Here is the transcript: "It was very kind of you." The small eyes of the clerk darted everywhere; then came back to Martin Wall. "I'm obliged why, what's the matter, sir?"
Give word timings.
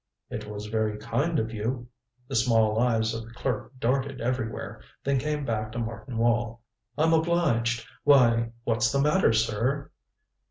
"It 0.31 0.47
was 0.49 0.65
very 0.65 0.97
kind 0.97 1.37
of 1.37 1.53
you." 1.53 1.87
The 2.27 2.35
small 2.35 2.79
eyes 2.79 3.13
of 3.13 3.23
the 3.23 3.33
clerk 3.35 3.73
darted 3.77 4.19
everywhere; 4.19 4.81
then 5.03 5.19
came 5.19 5.45
back 5.45 5.71
to 5.73 5.77
Martin 5.77 6.17
Wall. 6.17 6.63
"I'm 6.97 7.13
obliged 7.13 7.87
why, 8.03 8.49
what's 8.63 8.91
the 8.91 8.99
matter, 8.99 9.31
sir?" 9.31 9.91